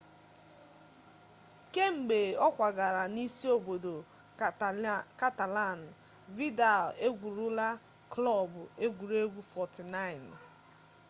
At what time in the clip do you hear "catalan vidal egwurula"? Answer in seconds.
5.23-7.67